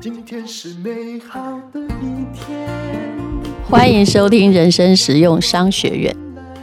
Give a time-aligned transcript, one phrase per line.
[0.00, 2.68] 今天是美好的一天。
[3.64, 6.16] 欢迎收听人生实用商学院。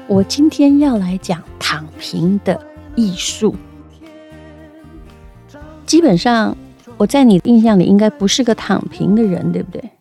[0.08, 2.60] 我今天要来讲躺平的
[2.98, 3.56] 艺术。
[5.86, 6.58] 基本上，
[6.98, 9.92] 我在你印象里应该不是个躺平的人，对不对？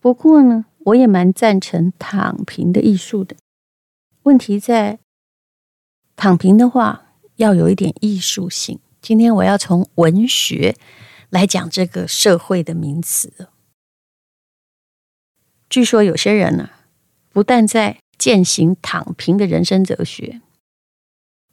[0.00, 3.36] 不过呢，我也蛮赞成躺平的艺术的。
[4.24, 4.98] 问题在
[6.14, 7.07] 躺平的话，
[7.38, 8.80] 要有一点艺术性。
[9.00, 10.76] 今天我要从文学
[11.30, 13.48] 来讲这个社会的名词。
[15.70, 16.70] 据说有些人呢，
[17.30, 20.40] 不但在践行躺平的人生哲学，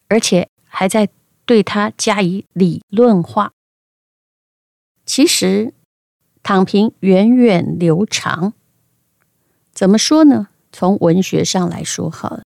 [0.08, 1.08] 而且还在
[1.46, 3.52] 对它加以理论化。
[5.05, 5.72] 其实，
[6.41, 8.54] 躺平源远流长。
[9.72, 10.48] 怎么说呢？
[10.72, 12.44] 从文学上来说，好了，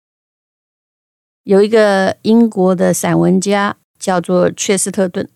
[1.44, 5.28] 有一个英国的散文家叫做切斯特顿，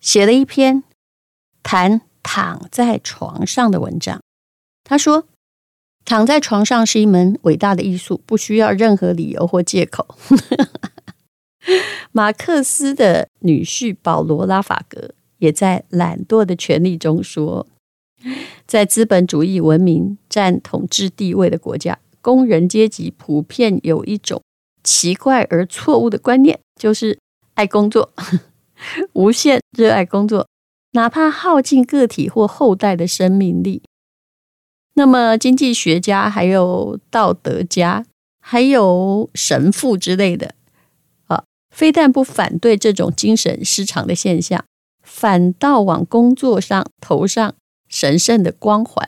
[0.00, 0.84] 写了一篇
[1.62, 4.20] 谈躺在床上的文章。
[4.84, 5.26] 他说
[6.04, 10.16] ：“躺在床上是一门伟大的艺术，不需要任何理由或借口。
[12.12, 17.66] ”马克思的女婿保罗·拉法格也在《懒惰的权利》中说。
[18.66, 24.40] 在资本主义文明占统治地位的国家，工人阶级普遍有一种
[24.84, 27.18] 奇怪而错误的观念，就是
[27.54, 28.12] 爱工作，
[29.14, 30.46] 无限热爱工作，
[30.92, 33.82] 哪怕耗尽个体或后代的生命力。
[34.94, 38.06] 那么，经济学家、还有道德家、
[38.40, 40.54] 还有神父之类的
[41.26, 41.42] 啊，
[41.74, 44.64] 非但不反对这种精神失常的现象，
[45.02, 47.54] 反倒往工作上投上。
[47.86, 49.06] 神圣的光环，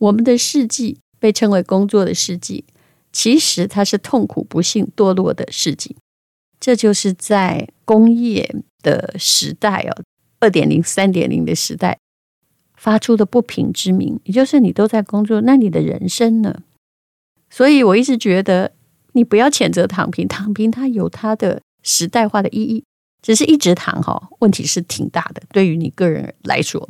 [0.00, 2.64] 我们的世纪被称为工作的世纪，
[3.12, 5.96] 其实它是痛苦、不幸、堕落的世纪。
[6.60, 10.02] 这就是在工业的时代哦，
[10.40, 11.98] 二点零、三点零的时代
[12.76, 14.18] 发出的不平之鸣。
[14.24, 16.62] 也就是你都在工作，那你的人生呢？
[17.48, 18.72] 所以我一直觉得，
[19.12, 22.84] 你不要谴责躺平， 躺平它有它的时代化的意义，
[23.22, 26.88] 只是一直躺哈，问题是挺大的，对于你个人来说。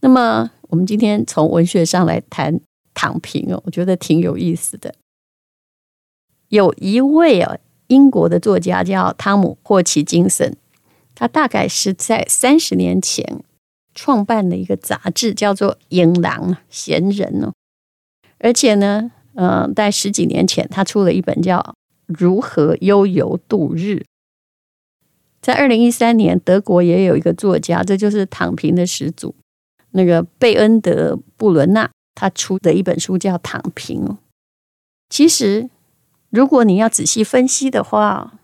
[0.00, 2.60] 那么，我们今天从文学上来谈
[2.94, 4.94] 躺平哦，我觉得挺有意思的。
[6.48, 7.56] 有一位啊，
[7.88, 10.56] 英国的作家叫汤姆·霍奇金森，
[11.14, 13.44] 他大概是在三十年前
[13.94, 17.52] 创办了一个杂志，叫做《影狼闲人》哦。
[18.38, 21.58] 而且呢，嗯，在十几年前，他出了一本叫
[22.06, 24.02] 《如何悠游度日》。
[25.40, 29.34] 在二零一三年，德国也有一个作家，这就是躺平的始祖。
[29.92, 34.04] 那个贝恩德·布伦纳他出的一本书叫《躺平》。
[35.08, 35.70] 其实，
[36.30, 38.38] 如果你要仔细分析的话，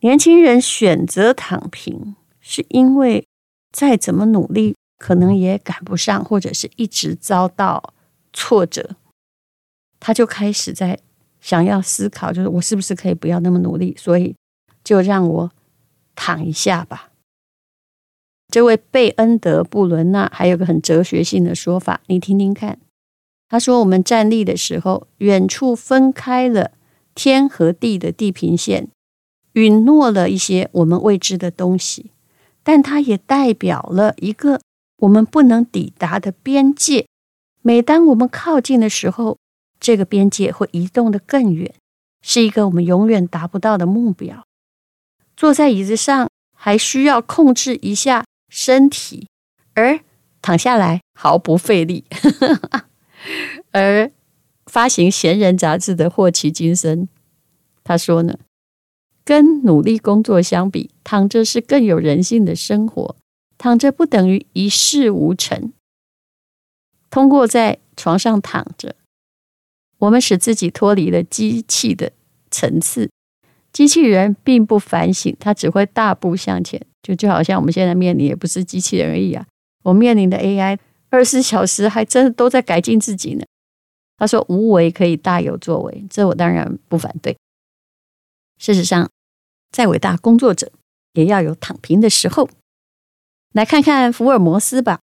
[0.00, 3.26] 年轻人选择躺平，是因为
[3.70, 7.94] 再怎么努力，可能也赶不上，或者是一直遭到
[8.32, 8.96] 挫折，
[10.00, 10.98] 他就开始在
[11.40, 14.34] 想要思考，就是我是不是可以不要那么努力，所以
[14.82, 15.52] 就让我
[16.16, 17.10] 躺一下吧。
[18.48, 22.78] 这位贝恩德·布伦纳还有个很哲学性的说法，你听听看。
[23.52, 26.70] 他说：“我们站立的时候，远处分开了
[27.14, 28.88] 天和地的地平线，
[29.52, 32.12] 允诺了一些我们未知的东西，
[32.62, 34.62] 但它也代表了一个
[35.00, 37.06] 我们不能抵达的边界。
[37.60, 39.36] 每当我们靠近的时候，
[39.78, 41.74] 这个边界会移动得更远，
[42.22, 44.46] 是一个我们永远达不到的目标。
[45.36, 49.28] 坐在椅子上，还需要控制一下。”身体，
[49.74, 50.00] 而
[50.40, 52.04] 躺下来毫不费力。
[53.72, 54.10] 而
[54.66, 57.08] 发行《闲人》杂志的霍奇金森
[57.84, 58.38] 他说呢，
[59.24, 63.16] 跟努力工作相比，躺着是更有人性的生活。
[63.58, 65.72] 躺着不等于一事无成。
[67.10, 68.96] 通过在床上躺着，
[69.98, 72.10] 我们使自己脱离了机器的
[72.50, 73.08] 层次。
[73.72, 76.84] 机器人并不反省，它只会大步向前。
[77.02, 79.46] 就就好像我们现在面临也不是机器人而已啊，
[79.84, 80.76] 我面临的 AI
[81.12, 83.44] 二十四小时还真的都在改进自己呢。
[84.16, 87.36] 他说无为可以大有作为，这我当然不反对。
[88.58, 89.10] 事实上，
[89.70, 90.72] 再伟大工作者
[91.12, 92.48] 也要有躺平的时候。
[93.52, 95.00] 来看看福尔摩斯吧，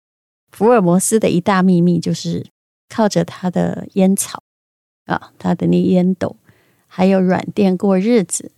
[0.51, 2.47] 福尔摩斯的一大秘密就是
[2.89, 4.43] 靠着他的烟草
[5.05, 6.37] 啊，他的那烟斗，
[6.87, 8.53] 还有软垫过日子。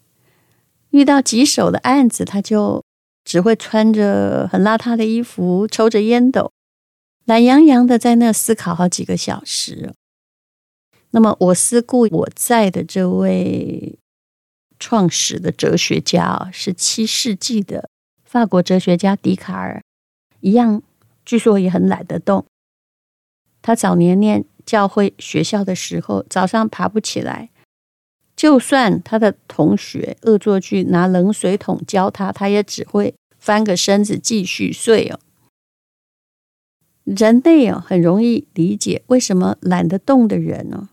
[0.91, 2.85] 遇到棘手的案子，他就
[3.25, 6.52] 只会穿着很邋遢的衣服，抽着烟斗，
[7.31, 9.94] 懒洋洋的在那思考好几个小时。
[11.12, 13.97] 那么我思故我在的这位
[14.81, 17.88] 创始的哲学家啊，是七世纪的
[18.25, 19.81] 法国哲学家笛卡尔，
[20.41, 20.82] 一样，
[21.25, 22.44] 据说也很懒得动。
[23.62, 27.50] 他早年念教会学校的时候，早上爬不起来，
[28.35, 35.21] 就算他的同学恶作剧拿冷水桶浇他，他也只会翻个身子继续睡哦。
[37.17, 40.91] 人类啊，很容易理解为什么懒得动的人呢，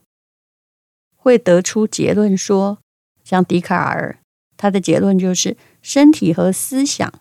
[1.16, 2.80] 会得出结论说，
[3.24, 4.20] 像笛卡尔，
[4.56, 7.14] 他的结论就是身体和思想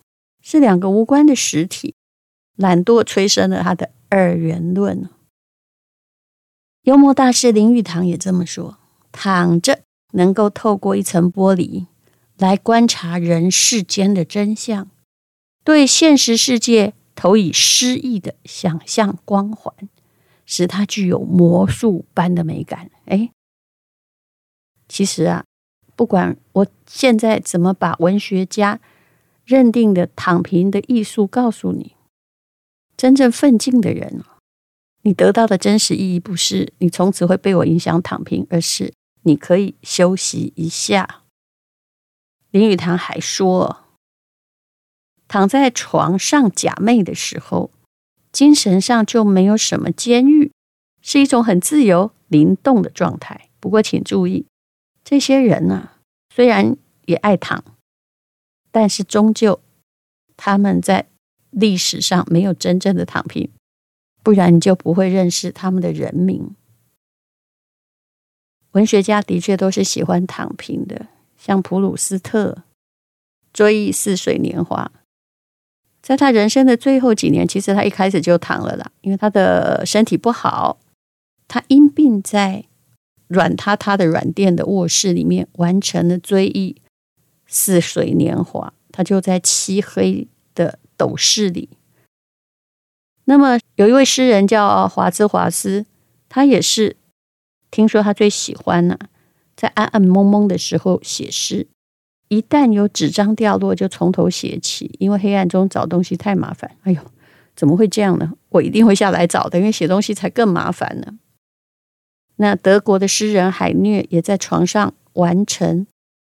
[0.43, 1.95] 是两个无关的实体，
[2.57, 5.09] 懒惰催生了他的二元论。
[6.83, 8.79] 幽默大师林语堂也这么说：
[9.13, 9.81] 躺着
[10.13, 11.87] 能够透过一层玻璃
[12.39, 14.89] 来观察人世间的真相，
[15.65, 19.75] 对现实世界投以诗意的想象光环，
[20.45, 22.91] 使它具有魔术般的美感。
[23.07, 23.33] 哎，
[24.89, 25.45] 其实啊，
[25.97, 28.79] 不管我现在怎么把文学家
[29.45, 31.97] 认定的躺平的艺术告诉你，
[32.97, 34.23] 真正奋进的人。
[35.03, 38.93] 你得到的真实意义不是你从此会被我影响躺平，而是
[39.23, 41.23] 你可以休息一下。
[42.51, 43.86] 林语堂还说，
[45.28, 47.70] 躺在床上假寐的时候，
[48.32, 50.52] 精神上就没有什么监狱，
[51.00, 53.49] 是一种很自由灵动的状态。
[53.61, 54.46] 不过，请注意，
[55.05, 55.99] 这些人呢、啊，
[56.34, 56.76] 虽然
[57.06, 57.64] 也爱躺，
[58.70, 59.61] 但是终究
[60.37, 61.06] 他们在
[61.50, 63.50] 历史上没有真正的躺平。
[64.23, 66.56] 不然你就不会认识他们的人名。
[68.73, 71.06] 文学家的确都是喜欢躺平的，
[71.38, 72.64] 像普鲁斯特
[73.52, 74.90] 追忆似水年华，
[76.06, 80.79] 在他人生的最后几年，其实他一开始就躺了啦，因为他的身体不好，
[81.49, 82.64] 他因病在
[83.26, 86.76] 软塌塌的软垫的卧室里面完成了追忆
[87.49, 91.70] 似水年华，他就在漆黑的斗室里。
[93.25, 95.87] 那么有一位诗人叫华兹华斯，
[96.29, 96.94] 他也是
[97.73, 98.97] 听说他最喜欢呢、
[99.56, 101.67] 在暗暗蒙蒙的时候写诗，
[102.28, 106.70] 一旦有纸张掉落，就从头写起，因为黑暗中找东西太麻烦。
[106.82, 107.00] 哎呦，
[107.55, 108.32] 怎么会这样呢？
[108.49, 111.19] 我一定会下来找的，因为写东西才更麻烦呢。
[112.37, 115.87] 那德国的诗人海涅也在床上完成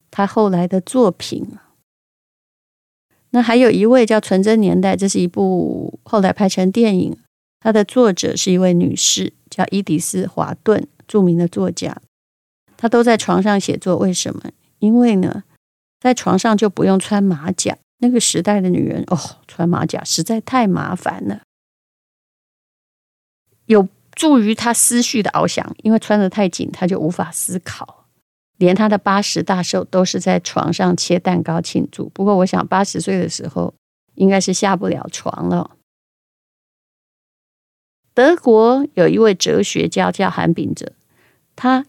[0.09, 1.45] 他后来的作品。
[3.31, 7.17] 那还有一位叫《纯真年代》，这是一部后来拍成电影，
[7.59, 12.01] 它的作者是一位女士，叫伊迪丝·华顿，著名的作家。
[12.75, 14.51] 她都在床上写作，为什么？
[14.79, 15.43] 因为呢，
[16.01, 17.77] 在床上就不用穿马甲。
[17.99, 19.17] 那个时代的女人哦，
[19.47, 21.43] 穿马甲实在太麻烦了，
[23.67, 28.07] 有助于她思绪的翱翔，因为穿得太紧，她就无法思考。
[28.57, 32.09] 连她的八十大寿都是在床上切蛋糕庆祝。
[32.09, 33.75] 不过，我想八十岁的时候
[34.15, 35.77] 应该是下不了床了。
[38.15, 40.93] 德国有一位哲学家叫韩炳哲，
[41.55, 41.85] 他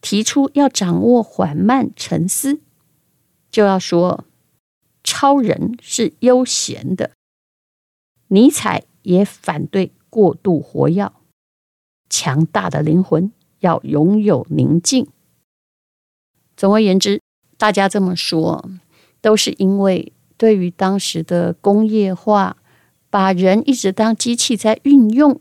[0.00, 2.60] 提出要掌握缓慢沉思，
[3.52, 4.24] 就要说
[5.04, 7.12] 超人是悠闲的。
[8.28, 11.12] 尼采也反对过度活跃，
[12.08, 15.06] 强大的灵魂要拥有宁静。
[16.56, 17.20] 总而言之，
[17.58, 18.70] 大家这么说，
[19.20, 22.56] 都是因为对于当时的工业化，
[23.10, 25.38] 把人一直当机器在运用，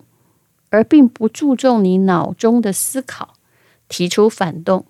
[0.69, 3.35] 而并不注重你脑中的思考，
[3.87, 4.85] 提出反动。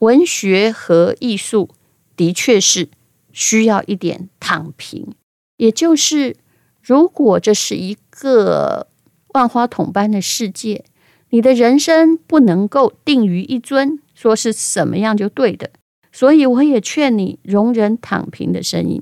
[0.00, 1.70] 文学和艺术
[2.18, 2.88] 的确是
[3.32, 5.14] 需要一点躺平，
[5.56, 6.36] 也就是
[6.82, 8.88] 如果这是一个
[9.28, 10.84] 万花筒般的世界，
[11.30, 14.00] 你的人生不能够定于一尊。
[14.14, 15.70] 说是什么样就对的，
[16.10, 19.00] 所以我也劝你容忍躺平的声音。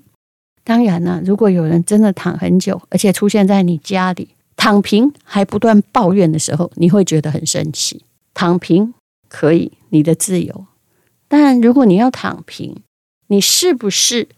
[0.63, 8.05] 当然呢，如果有人真的躺很久，而且出现在你家里躺平还不断抱怨的时候，你会觉得很生气。
[8.35, 8.93] 躺平
[9.31, 10.67] 可以，你的自由。
[11.29, 12.77] 但如果你要躺平，
[13.29, 14.29] 你是不是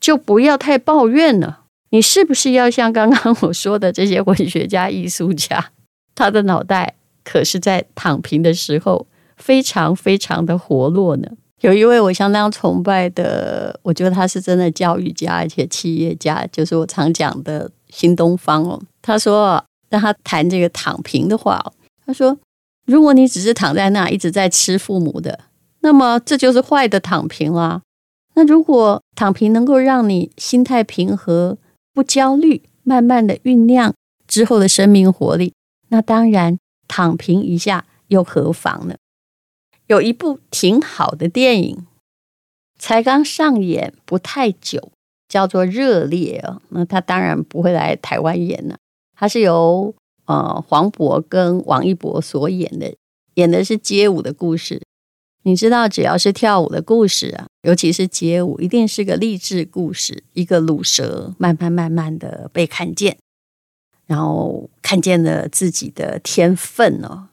[0.00, 1.60] 就不要太抱怨了？
[1.90, 5.70] 你是不是要像刚刚我说的这些文学家、艺术家，
[6.14, 9.06] 他的脑袋可是在躺平的时候。
[9.42, 11.26] 非常非常的活络呢。
[11.62, 18.78] 有一位我相当崇拜的，我觉得他是真的教育家，而且企业家，就是我常讲的新东方哦。
[19.00, 21.58] 他说，让他谈这个躺平的话。
[22.04, 22.36] 他说，
[22.84, 25.40] 如果你只是躺在那一直在吃父母的，
[25.80, 27.80] 那么这就是坏的躺平啦。
[28.40, 31.58] 那如果躺平能够让你心态平和、
[31.92, 33.92] 不焦虑，慢慢的酝酿
[34.26, 35.52] 之后的生命活力，
[35.88, 38.96] 那当然躺平一下又何妨呢？
[39.88, 41.86] 有一部挺好的电影，
[42.78, 44.90] 才刚上演不太久，
[45.28, 46.62] 叫做《热烈》哦。
[46.70, 48.78] 那他当然不会来台湾演了，
[49.14, 49.94] 他是由
[50.24, 52.94] 呃黄渤跟王一博所演的，
[53.34, 54.80] 演的是街舞的故事。
[55.42, 60.22] 你知道，只要是跳舞的故事啊，尤其是街舞，一定是个励志故事。
[60.34, 63.16] 一个卤蛇慢慢慢慢的被看见，
[64.06, 67.28] 然后看见了自己的天分哦。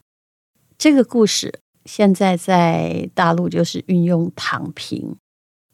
[0.78, 5.16] 这个故事现在在大陆就是运用躺平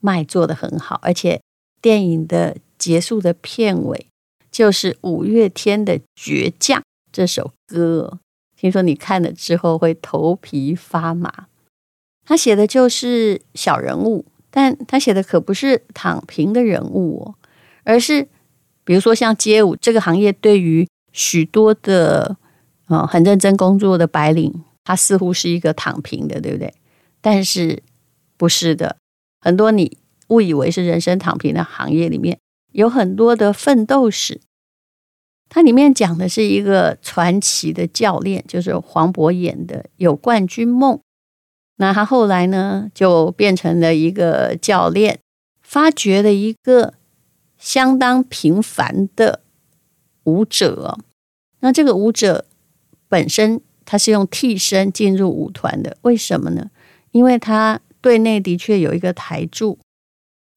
[0.00, 1.40] 卖做得很好，而且
[1.80, 4.08] 电影的结束的片尾
[4.50, 6.80] 就是五月天的《倔强》
[7.12, 8.18] 这首歌，
[8.56, 11.46] 听说你看了之后会头皮发麻。
[12.24, 17.34] 他写的就是小人物，但他写的可不是躺平的人物哦，
[17.82, 18.26] 而是
[18.84, 22.36] 比如说像街舞这个行业，对于许多的
[22.88, 26.72] 呃很认真工作的白领，他似乎是一个躺平的，对不对？
[27.20, 27.82] 但是
[28.36, 28.96] 不是的，
[29.40, 32.38] 很多你误以为是人生躺平的行业里面，
[32.72, 34.40] 有很多的奋斗史。
[35.48, 40.98] 它里面讲的是一个传奇的教练，就是黄渤演的，有冠军梦。
[41.76, 45.18] 那他后来呢，就变成了一个教练，
[45.60, 46.94] 发掘了一个
[47.58, 49.40] 相当平凡的
[50.22, 50.98] 舞者。
[51.58, 52.44] 那这个舞者
[53.08, 56.70] 本身他是用替身进入舞团的，为什么呢？
[57.10, 59.80] 因为他队内的确有一个台柱，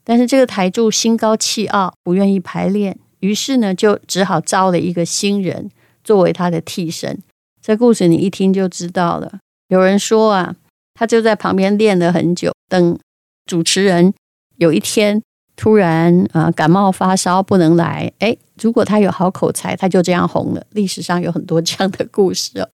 [0.04, 5.72] 但是这个台柱心高气傲，不愿意排练，于是呢，就只好招了一个新人
[6.04, 7.24] 作为他的替身。
[7.60, 9.40] 这故事你一听就知道了。
[9.70, 10.56] 有人说啊。
[10.98, 12.98] 他就在旁边练了很久，等
[13.46, 14.12] 主持人
[14.56, 15.22] 有一天
[15.56, 20.66] 突然啊、感冒发烧不能来，哎，如果他有好口才，他就这样红了。
[20.72, 22.70] 历史上有很多这样的故事哦，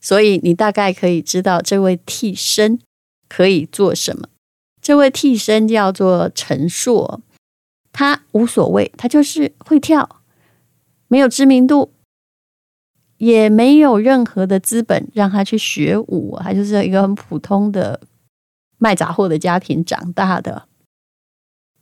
[0.00, 2.80] 所以你大概可以知道这位替身
[3.28, 4.28] 可以做什么。
[4.80, 7.20] 这位替身叫做陈硕，
[7.92, 10.20] 他无所谓，他就是会跳，
[11.06, 11.92] 没有知名度。
[13.22, 18.00] 也没有任何的资本让他去学舞，他就是一个很普通的
[18.78, 20.66] 卖杂货的家庭长大的。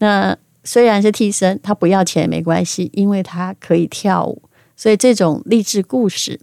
[0.00, 4.42] 那虽然是替身，他不要钱也没关系，因为他可以跳舞，
[4.76, 6.38] 所以这种励志故事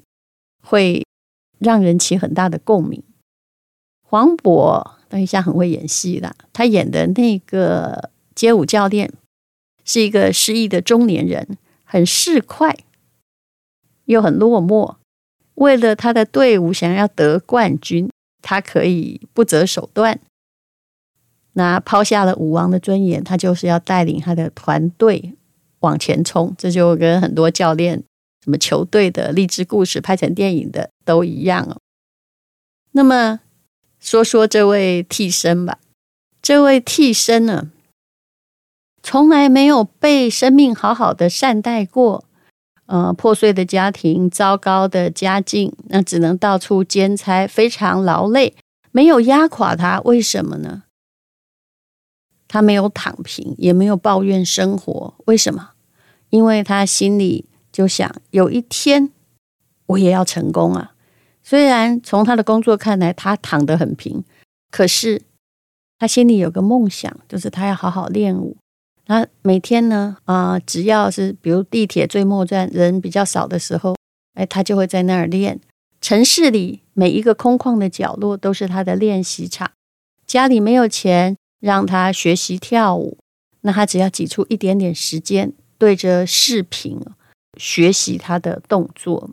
[0.64, 1.06] 会
[1.60, 3.04] 让人起很大的共鸣。
[4.02, 9.14] 黄渤等一下很会演戏的，他演的那个街舞教练
[9.86, 12.76] 是一个失意的中年人，很市侩。
[14.08, 14.96] 又很落寞，
[15.56, 18.10] 为了他的队伍想要得冠军，
[18.42, 20.20] 他可以不择手段。
[21.54, 25.34] 那抛下了舞王的尊严，他就是要带领他的团队
[25.80, 26.56] 往前冲。
[26.58, 28.04] 这就跟很多教练、
[28.44, 31.78] 什么球队的励志故事拍成电影的都一样哦。
[32.92, 33.42] 那么
[34.00, 35.80] 说说这位替身吧，
[36.42, 37.72] 这位替身呢，
[39.04, 42.24] 从来没有被生命好好的善待过。
[42.88, 48.56] 呃，破碎的家庭，糟糕的家境，那只能到处兼差，非常劳累，
[48.92, 50.02] 没有压垮他。
[50.02, 50.84] 为什么呢？
[52.48, 55.14] 他没有躺平，也没有抱怨生活。
[55.26, 55.72] 为什么？
[56.30, 59.12] 因为他心里就想，有一天
[59.88, 60.94] 我也要成功啊！
[61.44, 64.24] 虽然从他的工作看来，他躺得很平，
[64.72, 65.22] 可是
[66.00, 68.56] 他心里有个梦想，就是他要好好练舞。
[69.08, 73.96] 他每天呢，啊、只要是比如地铁最末站人比较少的时候，
[74.34, 75.62] 哎，他就会在那儿练。
[76.02, 79.72] 城市里每一个空旷的角落都是他的练习场。
[80.26, 83.18] 家里没有钱让他学习跳舞，
[83.62, 87.00] 那他只要挤出一点点时间，对着视频
[87.58, 89.30] 学习他的动作。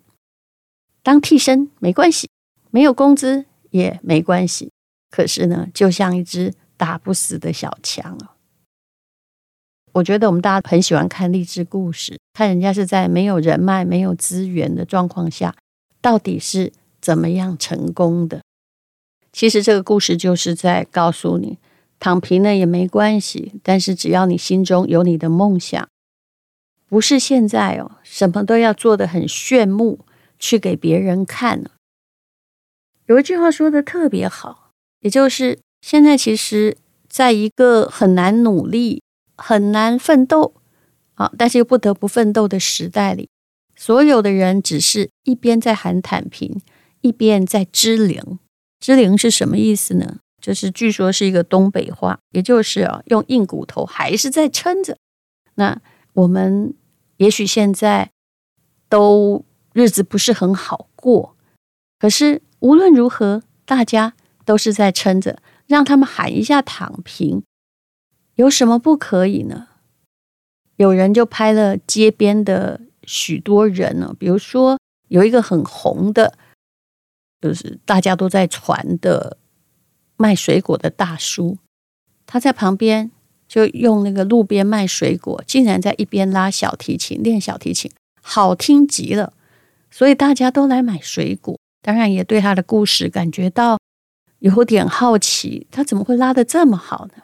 [1.03, 2.29] 当替身没关系，
[2.71, 4.71] 没有工资也没关系。
[5.11, 8.34] 可是呢，就像一只打不死的小强啊。
[9.95, 15.55] 我觉得我们大家很喜欢看励志故事，看人家是在没有人脉、没有资源的状况下，
[16.01, 18.43] 到底是怎么样成功的。
[19.33, 21.59] 其实这个故事就是在告诉你，
[22.01, 25.89] 躺平了也没关系，但是只要你心中有你的梦想，
[26.89, 30.01] 不是现在哦，什么都要做得很炫目，
[30.41, 31.71] 去给别人看呢。
[33.07, 34.73] 有一句话说的特别好，
[35.03, 36.77] 也就是现在其实
[37.09, 39.04] 在一个很难努力。
[39.37, 40.55] 很难奋斗
[41.15, 43.29] 啊，但是又不得不奋斗的时代里，
[43.77, 46.61] 所有的人只是一边在喊躺平，
[47.01, 48.39] 一边在支棱。
[48.81, 50.19] 支棱是什么意思呢？
[50.41, 54.99] 就是据说是一个东北话，也就是啊，用硬骨头还是在撑着。
[55.55, 55.81] 那
[56.13, 56.75] 我们
[57.17, 58.11] 也许现在
[58.89, 61.35] 都日子不是很好过，
[61.99, 64.15] 可是无论如何，大家
[64.45, 67.43] 都是在撑着，让他们喊一下躺平。
[68.37, 69.69] 有什么不可以呢？
[70.77, 76.37] 有人就拍了街边的许多人呢，比如说有一个很红的，
[77.41, 79.37] 就是大家都在传的
[80.17, 81.59] 卖水果的大叔，
[82.27, 83.13] 他在旁边
[83.47, 89.33] 就用那个路边卖水果，竟然在一边拉小提琴练小提琴，好听极了，
[89.91, 93.79] 所以大家都来买水果，当然也对他的故事感觉到
[94.41, 97.23] 有点好奇，他怎么会拉的这么好呢？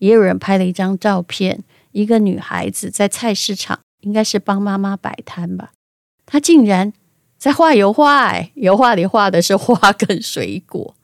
[0.00, 1.62] 也有人拍了一张照片。
[1.92, 5.72] 一个女孩子在菜市场，应该是帮妈妈摆摊吧。
[6.24, 6.92] 她竟然
[7.36, 10.94] 在画油画，油画里画的是花跟水果。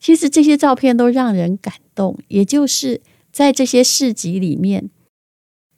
[0.00, 4.88] 其实这些照片都让人感动，也就是在这些市集里面，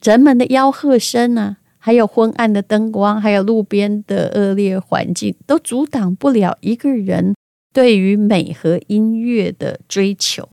[0.00, 7.34] 人们的吆喝声啊，还有昏暗的灯光，还有路边的恶劣环境，都阻挡不了一个人
[7.72, 10.48] 对于美和音乐的追求。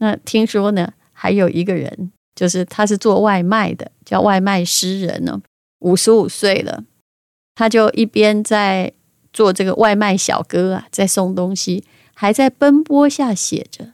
[0.00, 2.12] 那听说呢，还有一个人。
[2.32, 5.42] 就是他是做外卖的，叫外卖诗人呢，
[5.80, 6.84] 五十五岁了，
[7.54, 8.94] 他就一边在
[9.30, 13.92] 做这个外卖小哥啊，在送东西，还在奔波下写着：“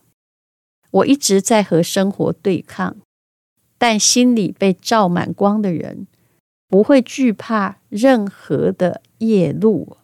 [0.93, 2.99] 我一直在和生活对抗，
[3.79, 6.07] 但心里被照满光的人，
[6.69, 9.97] 不会惧怕任何的夜路。”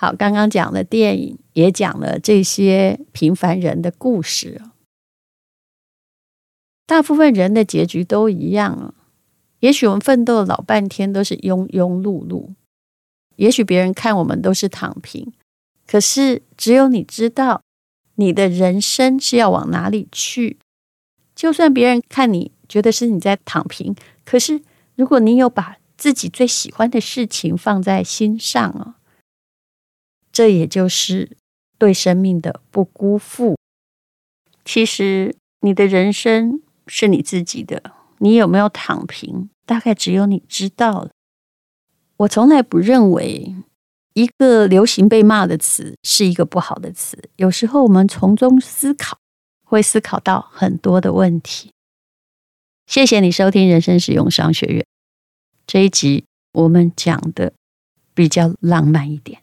[0.00, 4.62] 好，刚刚讲的电影也讲了这些平凡人的故事。
[6.86, 8.94] 大部分人的结局都一样啊。
[9.58, 12.50] 也许我们奋斗了老半天都是庸庸碌碌，
[13.34, 15.32] 也许别人看我们都是躺平，
[15.84, 17.60] 可是只有你知道
[18.14, 20.58] 你的人生是要往哪里去。
[21.34, 24.62] 就算别人看你觉得是你在躺平，可是
[24.94, 28.97] 如果你有把自己最喜欢的事情放在心上啊，
[30.38, 31.36] 这也就是
[31.78, 33.56] 对生命的不辜负。
[34.64, 36.62] 其实你的人生。
[36.90, 37.82] 是你自己的，
[38.16, 39.50] 你有没有躺平？
[39.66, 41.10] 大概只有你知道了。
[42.16, 43.54] 我从来不认为
[44.14, 47.28] 一个流行被骂的词是一个不好的词。
[47.36, 49.18] 有时候我们从中思考，
[49.62, 51.72] 会思考到很多的问题。
[52.86, 54.86] 谢谢你收听人生使用商学院
[55.66, 57.52] 这一集，我们讲的
[58.14, 59.42] 比较浪漫一点。